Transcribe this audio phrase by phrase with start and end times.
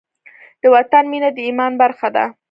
[0.61, 2.25] د وطن مینه د ایمان برخه ده.